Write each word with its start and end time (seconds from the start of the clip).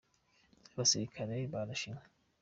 Abasirikare 0.71 1.35
barashe 1.53 1.87
inka. 1.91 2.07